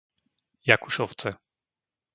[0.67, 1.29] Jakušovce